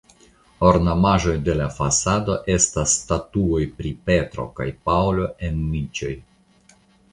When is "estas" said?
2.55-2.95